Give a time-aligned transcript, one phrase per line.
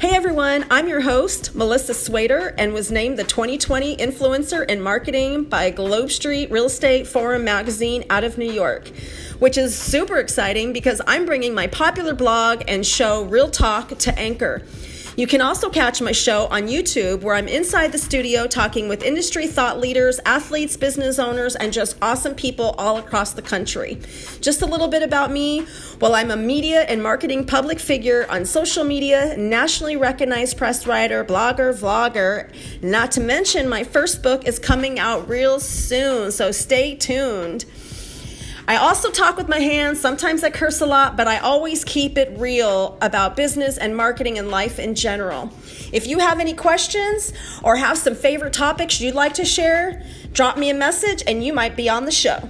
[0.00, 5.44] Hey everyone, I'm your host, Melissa Swader, and was named the 2020 Influencer in Marketing
[5.44, 8.88] by Globe Street Real Estate Forum magazine out of New York,
[9.40, 14.18] which is super exciting because I'm bringing my popular blog and show Real Talk to
[14.18, 14.62] Anchor.
[15.16, 19.02] You can also catch my show on YouTube where I'm inside the studio talking with
[19.02, 24.00] industry thought leaders, athletes, business owners, and just awesome people all across the country.
[24.40, 25.66] Just a little bit about me.
[26.00, 31.22] Well, I'm a media and marketing public figure on social media, nationally recognized press writer,
[31.26, 32.50] blogger, vlogger.
[32.82, 37.66] Not to mention, my first book is coming out real soon, so stay tuned.
[38.66, 40.00] I also talk with my hands.
[40.00, 44.38] Sometimes I curse a lot, but I always keep it real about business and marketing
[44.38, 45.52] and life in general.
[45.92, 50.56] If you have any questions or have some favorite topics you'd like to share, drop
[50.56, 52.48] me a message and you might be on the show.